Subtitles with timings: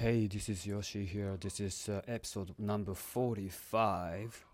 [0.00, 1.36] Hey, this is Yoshi here.
[1.40, 4.44] This is uh, episode number 45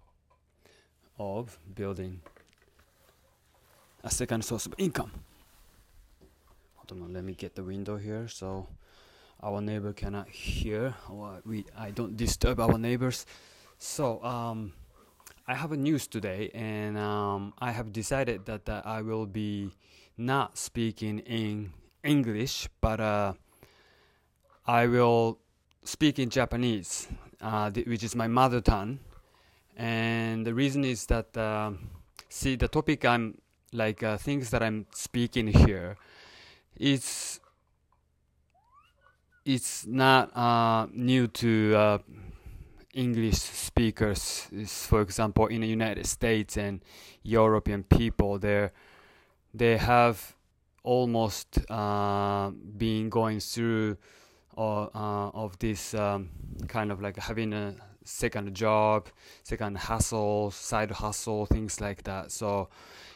[1.19, 2.23] of Building
[4.03, 5.11] a Second Source of Income.
[6.77, 8.67] Hold on, let me get the window here so
[9.43, 13.27] our neighbor cannot hear or we I don't disturb our neighbors.
[13.77, 14.73] So, um,
[15.47, 19.73] I have a news today and um, I have decided that uh, I will be
[20.17, 23.35] not speaking in English, but uh,
[24.67, 25.39] I will
[25.85, 27.09] speak in Japanese,
[27.41, 28.99] uh, which is my mother tongue.
[29.77, 31.73] And the reason is that, uh,
[32.29, 33.39] see, the topic I'm
[33.73, 35.97] like uh, things that I'm speaking here,
[36.77, 37.41] it's
[39.45, 41.99] it's not uh, new to uh,
[42.95, 44.49] English speakers.
[44.51, 46.81] Is for example in the United States and
[47.23, 48.71] European people, they
[49.53, 50.37] they have
[50.83, 53.99] almost uh, been going through
[54.57, 56.31] or uh, of this um,
[56.69, 57.75] kind of like having a
[58.05, 59.09] second job,
[59.43, 62.31] second hustle, side hustle, things like that.
[62.31, 62.69] So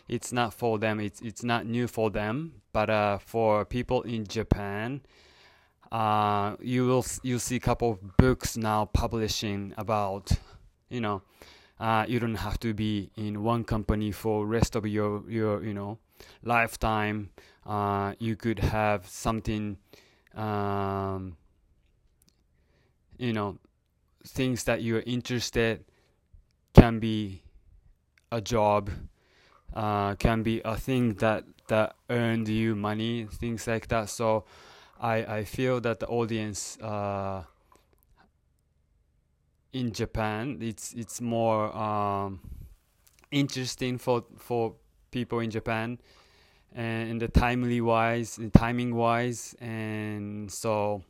[0.08, 1.00] it's not for them.
[1.00, 2.54] It's it's not new for them.
[2.72, 5.02] But uh, for people in Japan,
[5.92, 10.32] uh, you will you see a couple of books now publishing about
[10.88, 11.22] you know.
[11.80, 15.72] Uh, you don't have to be in one company for rest of your your you
[15.72, 15.98] know
[16.42, 17.30] lifetime.
[17.64, 19.76] Uh, you could have something
[20.34, 21.36] um,
[23.18, 23.58] you know
[24.26, 25.84] things that you're interested
[26.74, 27.42] can be
[28.32, 28.90] a job
[29.74, 34.08] uh, can be a thing that that earned you money things like that.
[34.10, 34.44] So
[35.00, 37.42] i i feel that the audience uh,
[39.72, 42.40] in japan it's it's more um,
[43.30, 44.74] interesting for for
[45.10, 45.98] people in japan
[46.74, 51.02] and in the timely wise, in timing wise, and so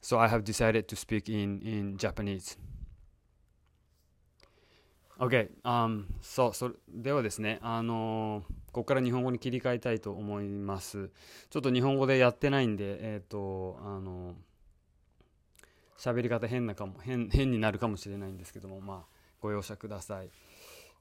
[0.00, 2.58] so I have decided to speak in in Japanese.
[5.18, 8.42] Okay, um, そうそれではですね、あの
[8.72, 11.10] ここから日本語に切り替えたいと思います。
[11.50, 14.34] ちょっと日本語でやってないんで、えっ、ー、と、あの
[15.96, 20.30] 喋り方変なかも変変になるかもしれないんですけども、まあご容赦ください。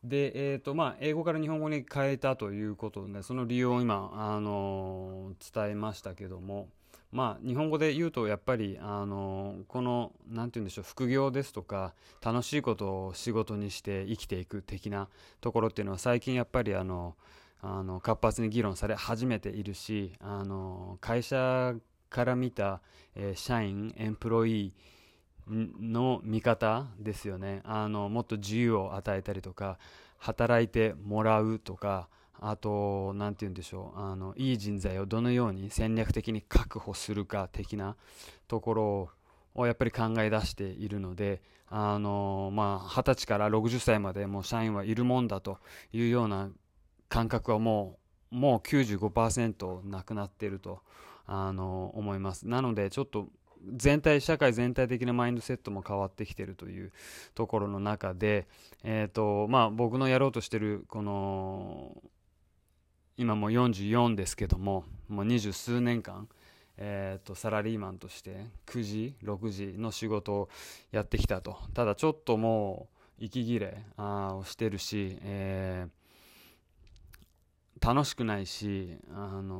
[0.03, 6.69] で、えーとまあ、英語から日本語に変えたということでその理由を今、あの伝えましたけども、
[7.11, 15.07] まあ、日本語で言うとやっぱり、あのこの何て言うんでしょう副業ですとか楽しいことを仕事にして生きていく的な
[15.39, 17.15] ところっていうのは最近やっぱりあの
[17.63, 21.75] あの活発に議論され始めているしあの会社
[22.09, 22.81] から見た、
[23.15, 25.00] えー、社員エンプロイー
[25.47, 27.61] の見方ですよね。
[27.63, 29.77] あのもっと自由を与えたりとか
[30.17, 32.07] 働いてもらうとか
[32.39, 33.99] あと何て言うんでしょう。
[33.99, 37.95] あのいい人材をどのように戦略的に確保するか的な
[38.47, 39.09] ところ
[39.55, 45.57] をやっぱり考え出しているのであのまあ20歳から60歳までもう社員はいるもんだと
[45.93, 46.49] いうような
[47.09, 47.97] 感覚はも
[48.31, 50.81] うもう95%なくなっていると
[51.25, 52.47] あの思います。
[52.47, 53.27] なのでちょっと
[53.67, 56.91] 全体社会全体的なマインドセットも変わってきてるという
[57.35, 58.47] ところの中で、
[58.83, 61.95] えーとまあ、僕のやろうとしてるこの
[63.17, 66.27] 今もう44ですけどももう二十数年間、
[66.77, 70.49] えーと、サラリーマンとして9時6時の仕事を
[70.91, 71.57] やってきたと。
[71.73, 72.87] ただちょっとも
[73.19, 79.53] う息切れあをしてるし、えー、楽しくないしあの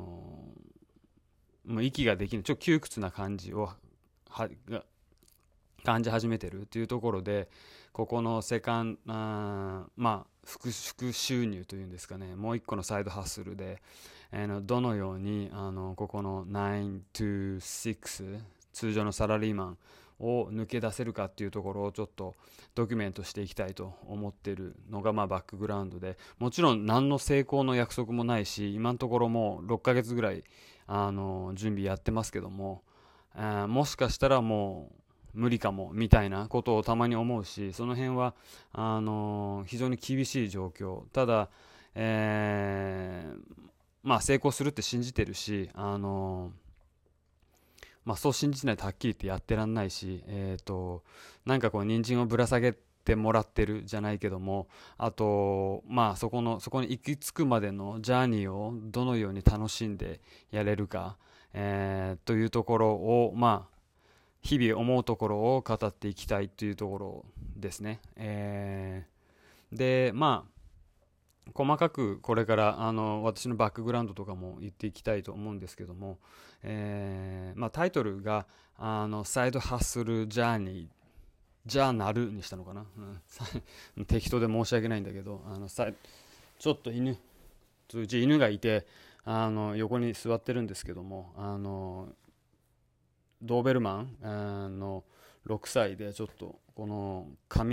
[1.68, 2.44] もう息ができない。
[2.44, 3.70] ちょっと窮屈な感じを
[4.32, 4.84] はが
[5.84, 7.50] 感じ始めてるっていうところで
[7.92, 10.72] ここのセカンあまあ副
[11.12, 13.82] 収入というんですかねもう一個のサイドハッスルで、
[14.32, 18.40] えー、どのようにあのここの9 to 6
[18.74, 19.78] 通常のサラリーマン
[20.20, 22.36] を抜け出せるかっていうところをちょっと
[22.76, 30.44] ドキュメントしていきたいと思ってるのがまあバックグラウンドでもちろん何の成功の約束もないし今のところもう6ヶ月ぐらい
[30.88, 32.84] あの準備やってますけども
[33.36, 34.92] あもしかしたらも
[35.36, 38.34] う無理かもみたいなことをたまに思うしその辺は
[38.74, 41.04] あの非常に厳しい状況。
[41.14, 41.50] ただ、
[41.96, 43.70] えー、
[44.04, 46.52] まあ成功するって信じてるしあの
[48.04, 51.04] まあ、そう信じてないとはっきり言ってやってらんないし、えーと、
[51.46, 54.68] なんかこう人参をぶら下げてもらってるじゃないけども
[54.98, 60.20] あとまあそこのそこに行き着くまでのジャーニーをどのように楽しんで
[60.52, 61.18] やれるか。
[61.54, 63.78] えー、というところを、まあ、
[64.42, 67.26] 日々思うところを語っていきたいというところ
[67.56, 68.00] ですね。
[68.16, 70.52] えー、で、まあ、
[71.54, 76.18] 細かくこれからあの私のバックグラウンドとかも言っていきたいと思うんですけども、
[76.64, 78.46] えーまあ、タイトルが
[78.78, 80.88] あの「サイドハッスルジャーニー」
[81.66, 82.86] じゃあなるにしたのかな、
[83.98, 85.88] うん、 適当で申し訳ないんだけどあのさ
[86.58, 87.18] ちょっと犬
[87.94, 88.86] うち犬がいて
[89.24, 92.10] あの横に座ってるんですけどもあの
[93.42, 95.04] ドーベルマンの
[95.48, 97.64] 6歳でちょっとこの噛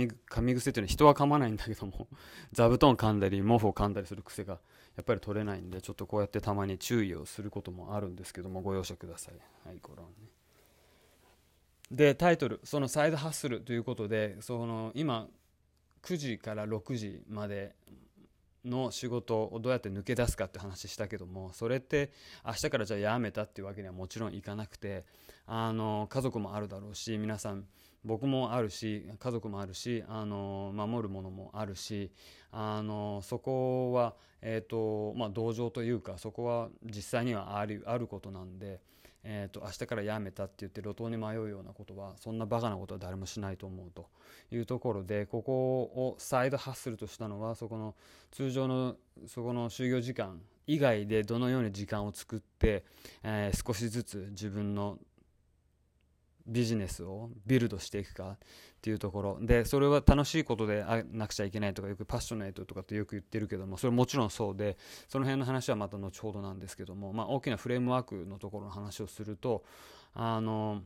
[0.41, 2.07] み癖っていうのは人は噛まないんだけども
[2.51, 4.59] 座布団噛んだり毛布を噛んだりする癖が
[4.95, 9.35] やっぱり取れないんでちょっとこうやってたまに注意をすることもあるんですけどもご容赦ください。
[9.65, 10.29] はいご覧ね。
[11.91, 15.27] でタイトルそのサイドハッスルということでその今
[16.03, 17.75] 9時から6時まで
[18.65, 22.11] の仕事をどうやって抜け出すかって話したけどもそれって
[22.45, 25.05] 明日からじゃあやめたっていうわけにはもちろんいかなくて
[25.45, 27.65] あの家族もあるだろうし皆さん
[28.05, 32.11] 僕もあるし家族もあるしあの守るものもあるし
[32.51, 38.79] あのそこは、えーとまあ、同情というかそこは実際にはあるあることなんで。
[39.23, 44.07] えーと、明日から辞めたって言って路頭に迷うようなことはそんなバカなことは誰もしないと思うと
[44.51, 47.95] いうところでここをサイドハッスルとしたのはそこの
[48.31, 48.95] 通常の
[49.27, 52.83] そこの就業時間以外でどのように時間を作って、
[53.23, 54.99] えー、少しずつ自分の
[56.49, 58.37] ビジネスをビルドしていくかっ
[58.81, 69.63] ていうところでそれは楽しいことでなくちゃいけないとかよくパッショネートとかってよく言ってるけどもそれもちろんそうでその辺の話はまた後ほどなんですけども、まあ、大きなフレームワークのところの話をすると
[70.13, 70.81] あの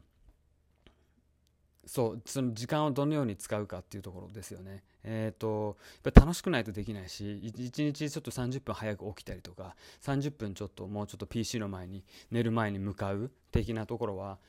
[1.85, 4.83] そうその時間をどのように使うかっていうところですよね。
[5.03, 5.75] えーと、
[6.05, 14.39] やっぱ楽しくないとできないし1日ちょっと30分早く起きたりとか30分ちょっともうちょっと PC の前に寝る前に向かう的なところは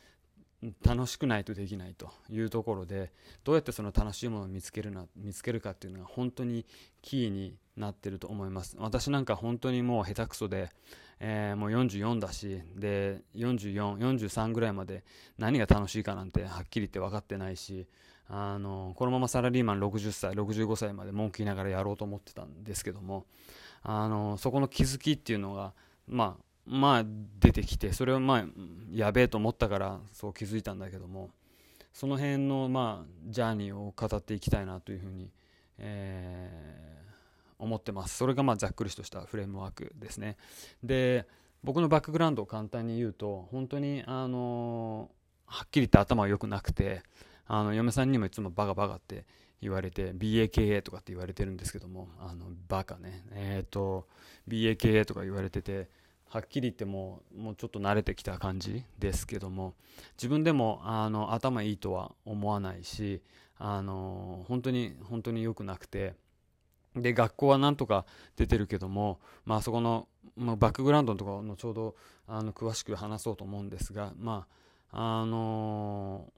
[0.85, 3.13] 楽しくないとできないというところで
[3.43, 6.65] どうやってその楽しいものを見つけるな見つけるかっていうのが本当に
[7.03, 8.77] キーになってると思います。
[8.79, 10.71] 私なんか本当にもう下手くそで、
[11.21, 15.05] えー、もう44だしで4443ぐらいまで
[15.39, 17.87] 何が楽しいかなんてはっきり言って分かってないし
[18.29, 23.27] あのこのままサラリーマン60歳65歳まで文句言いながらやろうと思ってたんですけども
[23.83, 25.75] あのそこの気づきっていうのが
[26.09, 27.05] まあまあ
[27.41, 28.45] 出てきてそれをまあ
[28.93, 31.31] やべえと思ったからそう気づいたんだけども
[31.93, 35.31] その辺のまあジャーニーを語っていきたいなというふうに、
[35.79, 36.51] え、
[37.59, 38.17] 思ってます。
[38.17, 40.37] それがまあざっくりとしたフレームワークですね。
[40.83, 41.27] で
[41.63, 45.09] 僕のバックグラウンドを簡単に言うと本当にあの
[45.47, 47.03] はっきり言って頭は良くなくて
[47.47, 49.25] あの嫁さんにもいつもバカバカって
[49.63, 53.25] 言われて BAKA とかって言われてるんですけどもあのバカね。
[53.33, 54.07] えっ、と
[54.49, 55.89] BAKA とか言われてて
[56.29, 59.75] はっきり言ってももうちょっと慣れてきた感じですけども
[60.17, 63.23] 自分でもあの頭いいとは思わないし
[63.57, 66.15] あの本当に本当に良くなくて
[66.97, 68.05] で学校はなんとか
[68.37, 70.07] 出てるけども、まあそこの、
[70.37, 71.97] まあ、バックグラウンドのところのちょうど
[72.29, 74.47] あの詳しく話そうと思うんですがま
[74.93, 76.33] ああの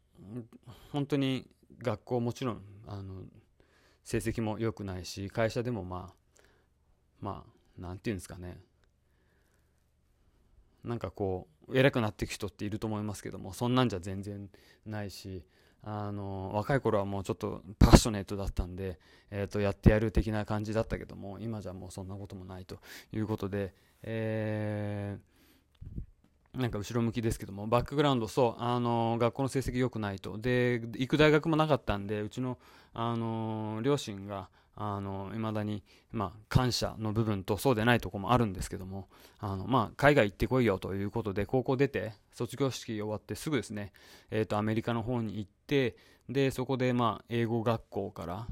[0.92, 1.46] 本当に
[1.82, 3.22] 学校もちろんあの
[4.02, 6.42] 成績も良くないし会社でもまあ
[7.20, 7.44] ま
[7.78, 8.58] あなんていうんですかね。
[10.86, 14.48] なんかこう偉くなっていく人っていると思いますけどもそんなんじゃ全然
[14.86, 15.44] ないし
[15.82, 18.98] あの若い頃はもうちょっとパッショネートだったんで、
[19.30, 22.78] えー、とやってやる的な感じだったけども今じゃもうそんなこともないと
[23.12, 23.72] いうことで、
[24.02, 30.38] えー、なんか後ろ向きですけどもバックグラウンドそうあの学校の成績良くないと。
[30.38, 32.58] で行く大学もなかったんでうちの
[32.92, 43.92] あの両親があの未だに、まあ、感謝の部分とそうでないところもあるんですけどもあの、まあ、海外行ってこいよということで高校出て卒業式終わってすぐですね、
[44.30, 45.96] えーと、アメリカの方に行って
[46.28, 48.46] でそこで、まあ、英語学校から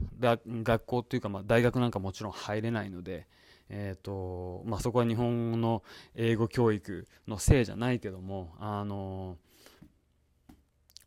[0.47, 3.27] 学校っていうか、まあ、大学なんかもちろん入れないので、
[3.69, 5.83] えーとまあ、そこは日本の
[6.15, 9.37] 英語教育のせいじゃないけどもあの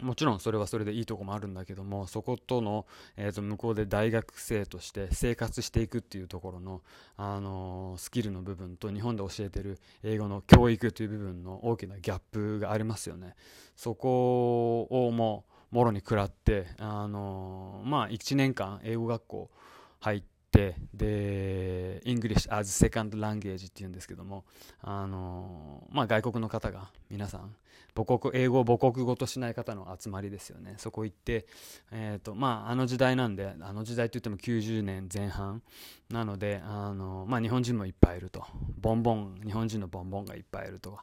[0.01, 2.85] もちろんそれはそれでいいとこもあるんだけどもそことの、
[3.15, 6.81] えー、と向こうで大学生として生活していくっていうところの、
[7.15, 13.35] あのー、スキルの部分と日本で教えてる英語の教育という部分の大きなギャップがありますよね。
[13.75, 19.49] そこをももろに食らって、あのー、まあ1年間英語学校
[19.99, 24.45] 入ってで English as Second Language っていうんですけども
[24.81, 27.55] あの、まあ、外国の方が皆さん
[27.95, 30.75] 母国英語を母国語としない方の集まりですよね。
[30.77, 31.47] そこ行って、
[31.91, 35.61] えーとまあ、あの時代なんであの時代といっても90年前半
[36.09, 38.45] なのであの、まあ、日本人もいっぱいいると。
[38.79, 40.99] ボンボン日本人のボンボンがいっぱいいると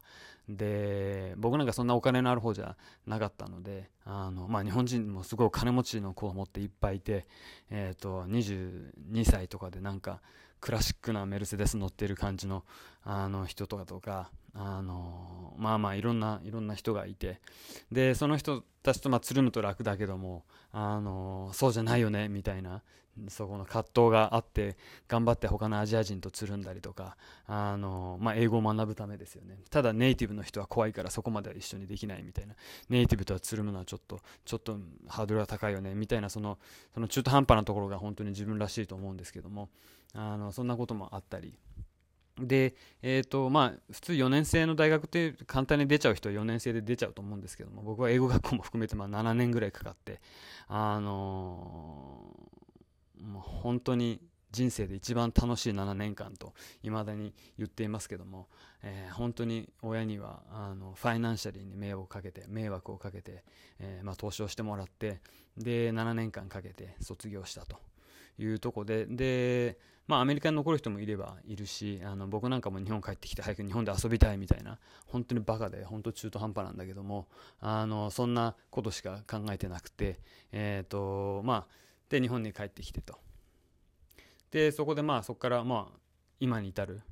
[0.48, 2.76] で僕なんかそんなお金のある方じゃ
[3.06, 7.26] なかったのであの、まあ、日本人もすごい金持ちの子を持っていっぱいいて、
[7.70, 10.20] えーと、22歳とかでなんか
[10.64, 12.64] クラシックなメルセデス乗ってる感じの
[13.04, 17.38] あの人とかとかあのまあまあいろんないろんな人がいて。
[17.92, 20.42] でその人たちとまあつるむと楽だけども
[20.72, 22.80] あのそうじゃないよねみたいな。
[23.28, 24.76] そこの葛藤があって
[25.08, 27.16] 頑張って他のアジア人とつるんだりとか
[27.46, 29.58] あの、まあ、英語を学ぶためですよね。
[29.70, 32.54] ただネイティブの人は怖いからそこまでは一緒にできないみたいな。
[32.88, 34.78] ネイティブとはつるむのはちょっとちょっと
[35.08, 35.94] ハードルが高いよね。
[35.94, 36.58] みたいなその
[36.92, 39.68] その中途半端なところが本当に自分らしいと思うんですけども。
[40.14, 41.58] あのそんなこともあったり。
[42.38, 50.20] で、えーとまあ、普通4年生の大学って簡単に出ちゃう人は4年生で出ちゃうと思うんですけども僕は英語学校も含めてま7年ぐらいかかって、
[50.66, 52.63] あのー、
[53.24, 58.46] もう本当に人生で一番楽しい7年間と未だに言っていますけども、
[58.82, 63.42] えー、本当に親にはあのファイナンシャリーに迷惑をかけて迷惑をかけて、
[63.80, 65.20] えー、まあ、投資をしてもらって
[65.58, 67.78] で7年間かけて卒業したと
[68.38, 69.76] いうとこでで
[70.06, 77.26] まあ、アメリカに残る人もいればいるしあの僕なんかも日本帰ってきて早く日本で遊びたいみたいな本当にバカで本当中途半端なんだけども
[77.60, 80.18] あのそんなことしか考えてなくて、
[80.52, 81.66] えーとまあ、
[82.14, 83.18] で日本に帰ってきてと。
[84.50, 85.98] でそこでまあそこからまあ
[86.40, 87.02] 今に至る。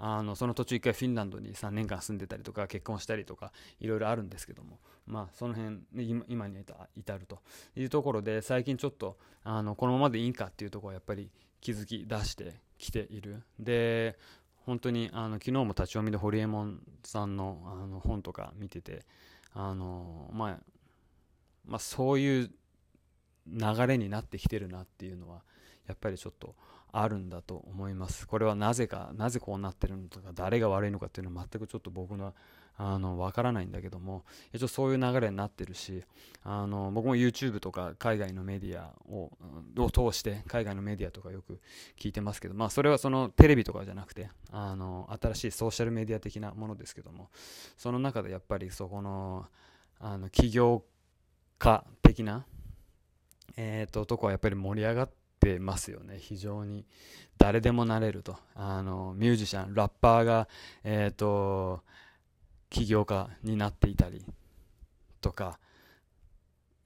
[0.00, 4.78] あのその途中一回フィンランドに3年間住んでたりとか結婚したりとかいろいろあるんですけども。
[5.06, 6.64] まあその辺今今に
[6.96, 7.40] 至ると。
[7.76, 13.42] いうところで最近ちょっとあのこのままでいいんかっていうところはやっぱり気づき出してきている。
[13.58, 14.18] で
[14.64, 19.04] 本当にあの昨日も立ち読みで堀エモ門さんのあの本とか見てて
[19.54, 20.58] あの、まあ、
[21.66, 22.50] まあそういう
[23.52, 25.42] 流れになってきてるなっていうのは
[25.86, 26.54] やっぱりちょっと
[26.90, 28.26] あるんだと思います。
[28.26, 32.34] これはなぜかなぜこうなってるのとか誰が悪いのかっていうのは全くちょっと僕の
[32.80, 36.04] あの分からないんだけども一応そういう流れになってるし
[36.44, 39.32] あの僕も YouTube とか海外のメディアを
[39.76, 41.60] を通して海外のメディアとかよく
[41.98, 47.30] 聞いてますけど、まあ、それはそのテレビとかじゃなくてあの新しいソーシャルメディア的なものですけども
[47.76, 49.46] その中でやっぱりそこの
[49.98, 50.84] あの起業
[51.58, 52.46] 家的な、
[53.60, 55.10] えーと、とこはやっぱり盛り上がっ
[55.40, 56.18] てますよね。
[56.20, 56.86] 非常に。
[57.38, 58.36] 誰でもなれると。
[58.54, 60.48] あのミュージシャンラッパーが
[60.84, 61.82] えっ、ー、と
[62.70, 64.24] 起業家になっていたり
[65.20, 65.58] とか。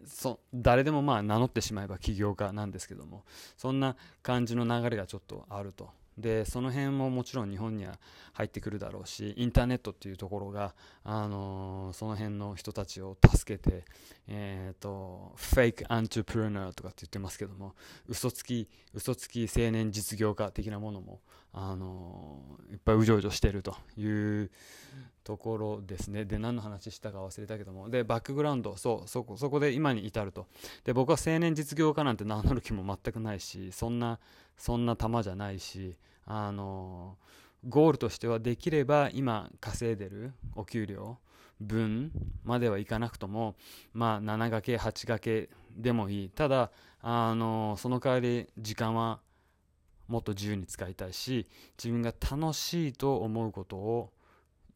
[0.07, 3.25] そ誰でもまあ名乗ってしまえば起業家なんですけども。
[3.59, 5.91] そんな感じの流れがちょっとあると。
[6.19, 7.99] でその辺ももちろん日本には
[8.35, 13.85] 入ってくるだろうしインターネットっていうところが、あのー、その辺の人たちを助けて、
[14.29, 17.75] えーと、フェイクアントプレナーとかって言ってますけども
[18.09, 21.21] 嘘つき嘘つき青年実業家的なものも、
[21.53, 22.41] あの、
[22.71, 24.51] いっぱいうじょうじょしてるという
[25.25, 26.25] ところですね。
[26.25, 27.89] で何の話したか忘れたけども。
[27.89, 30.47] でバックグラウンドそうそこそこで今に至ると。
[30.85, 34.19] で僕は青年実業家なんて 名乗る気も全くないしそんな
[34.57, 37.17] そんな球じゃないしあの
[37.69, 41.19] ゴールとしてはできれば今稼いでるお給料
[41.61, 42.11] 分
[42.45, 43.55] まではいかなくとも
[43.93, 46.31] まあ7掛け8掛けでもいい。
[46.31, 49.21] ただあのその代わり時間は
[50.13, 51.49] もっと自由に使いたいし
[51.83, 54.13] 自分が楽しいと思うことを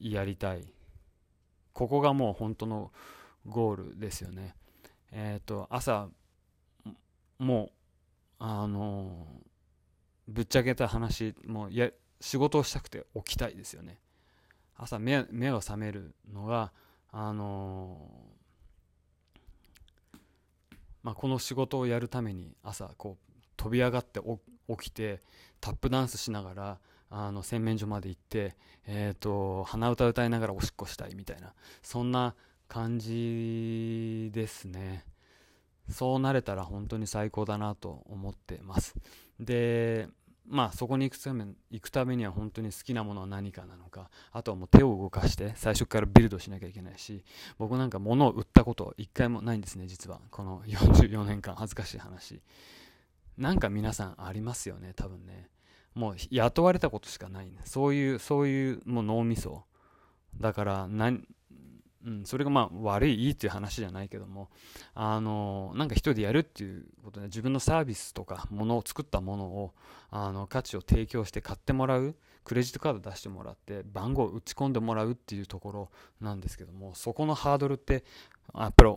[0.00, 0.64] やりたい。
[1.74, 2.90] ここがもう本当の
[3.46, 4.54] ゴールですよね。
[5.12, 6.08] えっ、ー、と朝
[7.38, 7.70] もう
[8.38, 9.26] あの
[10.26, 13.98] ぶっちゃけた話もうや仕事をしたくて起きたいですよね。
[14.74, 16.72] 朝目目が覚めるのが
[17.12, 18.10] あの
[21.02, 24.18] まあ、この仕事をやるために朝こう飛び上がって
[24.68, 25.20] 起きて
[25.60, 26.78] タップダンスしながら
[27.10, 28.56] あの洗面所まで行って、
[28.86, 32.34] えーと、鼻歌歌いながらおしっこしたいみたいなそんな
[32.68, 35.04] 感じですね。
[35.88, 38.94] そうなれたら本当に最高だなと思ってます。
[39.38, 40.08] で
[40.48, 47.24] まあそこに行くため行くためには本当に好きなものは何かなのかあとはもう手を動かして最初からビルドしなきゃいけないし
[47.58, 50.20] 僕なんか物を売ったこと一回もないんですね実は。
[50.30, 52.40] この44年間恥ずかしい話。
[53.38, 55.48] なんか皆さんありますよね多分ね。
[55.94, 59.64] もう雇われたことしかない、ね、そういうそういうもう脳みそ。
[60.38, 61.26] だから何
[62.04, 64.48] うん、それがまあ悪いいいっていう話じゃないけども。
[64.94, 69.74] あのなんか一人でやるっていうことで自分のサービスとかものを作ったものを
[70.10, 72.14] あの価値を提供して買ってもらう。
[72.44, 75.90] クレジットカード出してもらって番号を打ち込んでもらうっていうところ
[76.20, 76.94] なんですけども。
[76.94, 78.04] そこのハードルって
[78.54, 78.94] やっぱり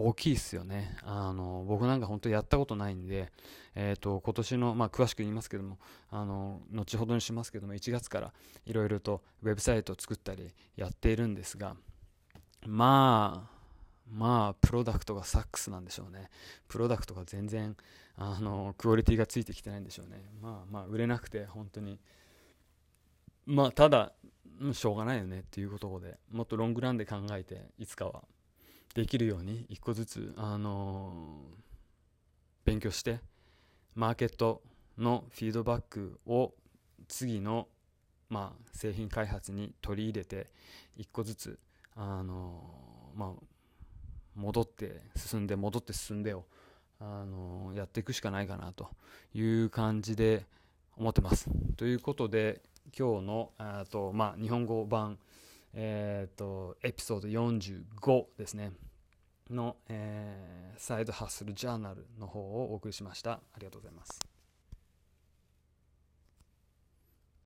[0.00, 0.96] 大きいですよね。
[1.02, 3.30] あの僕なんか本当やったことないんで、
[3.74, 5.78] えーと、今年の、まあ、詳しく言いますけども
[6.10, 8.32] あの後ほどにしますけども1月から
[8.66, 11.76] いろいろとウェブサイトを作ったりやっているんですが
[12.66, 13.60] まあ
[14.12, 16.28] まあプロダクトがサックスなんでしょうね。
[16.68, 17.76] プロダクトが全然
[18.16, 20.24] あのクオリティがついてきてないんでしょうね。
[20.42, 21.98] まあまあ売れなくて本当に。
[23.46, 24.12] まあただ
[24.72, 28.24] しょうがないよねっていうことでもっとロングランで考えていつかは。
[28.94, 31.42] できるように一個ずつあの
[32.64, 33.20] 勉強して
[33.94, 34.62] マーケット
[34.98, 36.52] のフィードバックを
[37.08, 37.68] 次の
[38.28, 40.48] まあ製品開発に取り入れて
[40.96, 41.58] 一個ずつ
[41.96, 42.62] あの
[43.14, 43.42] まあ
[44.34, 46.44] 戻って進んで戻って進んでを
[47.00, 48.88] あのやっていくしかないかなと
[49.34, 50.44] いう感じで
[50.96, 51.48] 思ってます。
[51.76, 52.60] ということで
[52.96, 55.18] 今日のあと、まあ、日本語版、
[55.74, 58.72] えーと、エピソード45ですね
[59.50, 63.32] の、えー、サイドハッスルジャーナルの方をお送りしました。
[63.32, 64.29] ありがとうございます。